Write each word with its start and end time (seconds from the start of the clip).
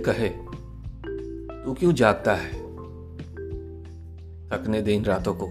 कहे, 0.00 0.28
तू 1.64 1.74
क्यों 1.74 1.92
जागता 1.92 2.34
है? 2.34 2.52
थकने 4.48 4.82
दे 4.82 4.94
इन 4.94 5.04
रातों 5.04 5.34
को, 5.34 5.48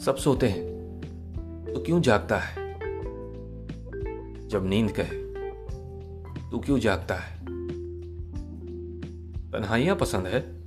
सब 0.00 0.16
सोते 0.16 0.48
हैं 0.48 0.72
तो 1.74 1.80
क्यों 1.80 2.00
जागता 2.00 2.38
है? 2.38 2.78
जब 4.48 4.66
नींद 4.66 4.92
कहे, 4.92 5.22
तू 6.50 6.58
क्यों 6.58 6.78
जागता 6.78 7.14
है? 7.14 7.46
तन्हाइयाँ 9.50 9.96
पसंद 9.96 10.26
है? 10.26 10.62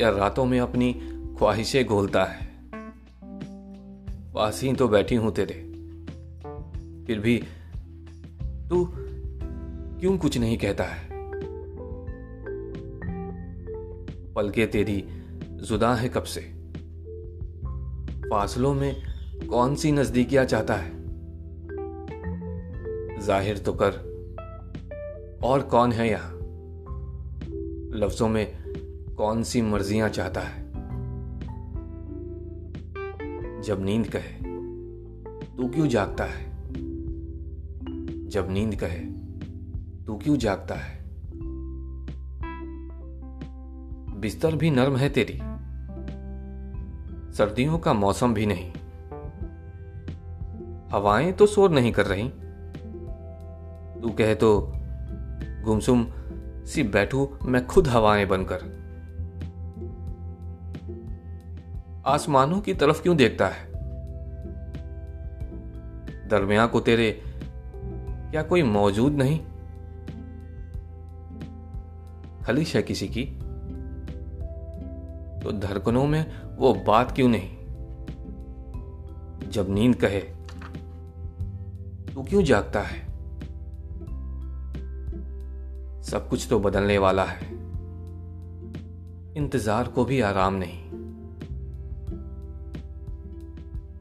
या 0.00 0.10
रातों 0.10 0.44
में 0.44 0.60
अपनी 0.60 0.92
ख्वाहिशें 1.38 1.86
घोलता 1.86 2.24
है? 2.24 2.54
पास 4.34 4.62
ही 4.62 4.72
तो 4.72 4.88
बैठी 4.88 5.14
हूँ 5.14 5.34
तेरे, 5.34 5.54
फिर 7.06 7.20
भी 7.20 7.44
तू 8.68 9.03
क्यों 10.04 10.18
कुछ 10.18 10.38
नहीं 10.38 10.58
कहता 10.58 10.84
है? 10.84 11.08
पलके 14.32 14.66
तेरी 14.66 15.08
जुदा 15.44 15.94
है 15.94 16.08
कब 16.08 16.22
से? 16.22 16.40
फासलों 18.30 18.74
में 18.74 19.02
कौन 19.50 19.74
सी 19.74 19.92
नजदीकियाँ 19.92 20.44
चाहता 20.44 20.74
है? 20.74 20.90
ज़ाहिर 23.20 23.58
तो 23.58 23.72
कर, 23.72 23.90
और 25.44 25.62
कौन 25.62 25.92
है 25.92 26.08
यहाँ? 26.08 26.32
लफ्जों 27.98 28.28
में 28.28 28.64
कौन 29.16 29.42
सी 29.42 29.62
मर्जियाँ 29.62 30.08
चाहता 30.08 30.40
है? 30.40 30.72
जब 33.62 33.84
नींद 33.84 34.06
कहे, 34.16 34.44
तू 35.56 35.68
क्यों 35.68 35.88
जागता 35.88 36.24
है? 36.24 36.44
जब 38.28 38.46
नींद 38.50 38.74
कहे 38.74 39.23
तू 40.06 40.18
क्यों 40.18 40.36
जागता 40.36 40.74
है? 40.74 41.04
बिस्तर 44.20 44.56
भी 44.56 44.70
नर्म 44.70 44.96
है 44.96 45.08
तेरी। 45.08 45.38
सर्दियों 47.32 47.78
का 47.78 47.92
मौसम 47.92 48.34
भी 48.34 48.46
नहीं। 48.46 48.72
हवाएँ 50.92 51.32
तो 51.32 51.46
शोर 51.46 51.70
नहीं 51.70 51.92
कर 51.92 52.06
रही। 52.06 52.28
तू 54.02 54.08
कहे 54.08 54.34
तो 54.34 54.72
गुमसुम 55.64 56.06
सी 56.64 56.82
बैठू 56.82 57.28
मैं 57.42 57.66
खुद 57.66 57.88
हवाएँ 57.88 58.26
बनकर। 58.26 58.84
आसमानों 62.06 62.60
की 62.60 62.74
तरफ़ 62.74 63.02
क्यों 63.02 63.16
देखता 63.16 63.48
है? 63.48 63.72
दरमिया 66.28 66.66
को 66.66 66.80
तेरे 66.80 67.22
क्या 68.30 68.42
कोई 68.42 68.62
मौजूद 68.62 69.12
नहीं? 69.12 69.53
खलिश 72.44 72.76
है 72.76 72.82
किसी 72.82 73.08
की। 73.08 73.24
तो 75.42 75.52
धड़कनों 75.52 76.06
में 76.06 76.42
वो 76.56 76.74
बात 76.74 77.12
क्यों 77.12 77.28
नहीं? 77.28 77.50
जब 79.50 79.66
नींद 79.68 79.94
कहे, 79.94 80.20
तू 82.14 82.22
क्यों 82.22 82.42
जागता 82.42 82.80
है? 82.80 83.04
सब 86.02 86.28
कुछ 86.30 86.46
तो 86.50 86.60
बदलने 86.60 86.98
वाला 86.98 87.24
है। 87.24 87.46
इंतज़ार 89.36 89.88
को 89.88 90.04
भी 90.04 90.20
आराम 90.20 90.54
नहीं। 90.54 90.84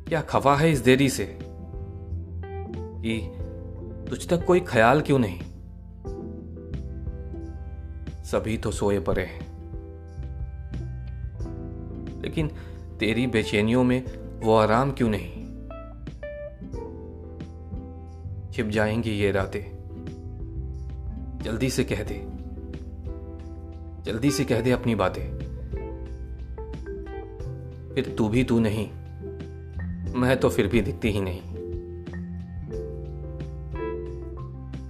क्या 0.07 0.21
खफा 0.21 0.55
है 0.55 0.71
इस 0.71 0.79
देरी 0.79 1.09
से 1.09 1.39
कि 3.03 3.31
तुझ 4.09 4.27
तक 4.29 4.45
कोई 4.45 4.59
ख्याल 4.59 5.01
क्यों 5.01 5.19
नहीं? 5.19 5.39
सभी 8.33 8.57
तो 8.57 8.71
सोए 8.71 8.99
पड़े 8.99 9.23
हैं। 9.23 9.53
लेकिन 12.21 12.47
तेरी 12.99 13.27
बेचैनियों 13.27 13.83
में 13.83 14.03
वो 14.39 14.55
आराम 14.55 14.91
क्यों 14.91 15.09
नहीं? 15.09 15.43
छिप 18.51 18.67
जाएँगी 18.67 19.11
ये 19.11 19.31
रातें। 19.31 19.63
जल्दी 21.43 21.69
से 21.69 21.83
कह 21.83 22.03
दे। 22.03 22.27
जल्दी 24.11 24.31
से 24.31 24.45
कह 24.45 24.61
दे 24.61 24.71
अपनी 24.71 24.95
बातें। 24.95 25.37
फिर 27.95 28.15
तू 28.17 28.29
भी 28.29 28.43
तू 28.43 28.59
नहीं। 28.59 28.89
मैं 30.13 30.37
तो 30.37 30.49
फिर 30.49 30.67
भी 30.67 30.81
दिखती 30.81 31.09
ही 31.09 31.21
नहीं। 31.21 31.41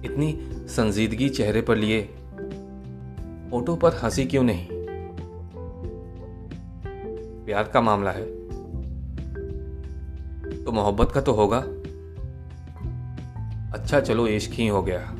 इतनी 0.04 0.38
संजीदगी 0.68 1.28
चेहरे 1.28 1.62
पर 1.62 1.76
लिए 1.76 2.14
ओटो 3.54 3.76
पर 3.76 3.92
हँसी 3.94 4.24
क्यों 4.24 4.42
नहीं? 4.42 4.66
प्यार 7.44 7.64
का 7.64 7.80
मामला 7.80 8.10
है। 8.10 8.24
तो 10.64 10.72
मोहब्बत 10.72 11.12
का 11.14 11.20
तो 11.20 11.32
होगा। 11.32 11.58
अच्छा 13.78 14.00
चलो 14.00 14.26
इश्क 14.26 14.50
ही 14.52 14.66
हो 14.66 14.82
गया। 14.82 15.14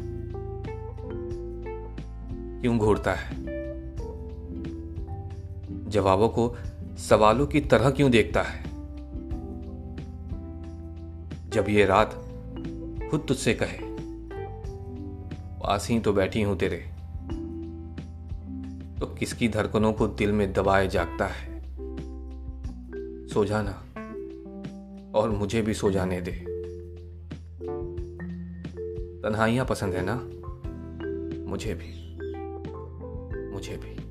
क्यों 2.61 2.79
घूरता 2.79 3.13
है? 3.13 3.37
जवाबों 5.91 6.29
को 6.29 6.57
सवालों 6.99 7.47
की 7.47 7.61
तरह 7.61 7.91
क्यों 7.91 8.11
देखता 8.11 8.43
है? 8.43 8.65
जब 11.51 11.65
ये 11.69 11.85
रात 11.85 12.11
खुद 13.11 13.25
तुझसे 13.29 13.55
कहे, 13.55 13.79
पास 15.61 15.89
ही 15.91 16.01
तो 16.01 16.13
बैठी 16.13 16.43
हूँ 16.43 16.59
तेरे। 16.59 16.94
तो 19.05 19.15
किसकी 19.15 19.49
धड़कनों 19.49 19.93
को 19.93 20.07
दिल 20.07 20.33
में 20.33 20.53
दबाए 20.53 20.89
जागता 20.89 21.27
है? 21.27 21.61
सो 23.29 23.45
जाना, 23.45 23.85
और 25.15 25.31
मुझे 25.31 25.63
भी 25.63 25.75
सो 25.75 25.91
जाने 25.91 26.21
दे। 26.21 26.33
तन्हाइयाँ 29.23 29.67
पसंद 29.67 29.95
है 29.95 30.03
ना? 30.05 30.15
मुझे 31.51 31.75
भी 31.75 32.05
मुझे 33.53 33.77
भी। 33.77 34.04